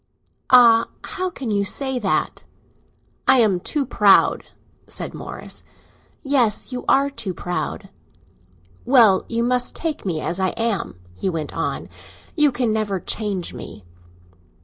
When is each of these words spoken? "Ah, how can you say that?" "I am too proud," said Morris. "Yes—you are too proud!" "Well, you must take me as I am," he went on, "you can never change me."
"Ah, 0.49 0.87
how 1.03 1.29
can 1.29 1.51
you 1.51 1.63
say 1.63 1.99
that?" 1.99 2.43
"I 3.27 3.37
am 3.41 3.59
too 3.59 3.85
proud," 3.85 4.45
said 4.87 5.13
Morris. 5.13 5.61
"Yes—you 6.23 6.83
are 6.89 7.11
too 7.11 7.35
proud!" 7.35 7.89
"Well, 8.83 9.23
you 9.29 9.43
must 9.43 9.75
take 9.75 10.03
me 10.03 10.19
as 10.19 10.39
I 10.39 10.55
am," 10.57 10.99
he 11.13 11.29
went 11.29 11.53
on, 11.55 11.87
"you 12.35 12.51
can 12.51 12.73
never 12.73 12.99
change 12.99 13.53
me." 13.53 13.85